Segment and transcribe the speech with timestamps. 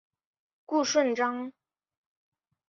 [0.65, 1.53] 顾顺章。